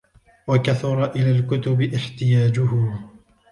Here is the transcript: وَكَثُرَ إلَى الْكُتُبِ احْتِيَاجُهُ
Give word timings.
وَكَثُرَ 0.47 1.11
إلَى 1.15 1.31
الْكُتُبِ 1.31 1.81
احْتِيَاجُهُ 1.81 2.99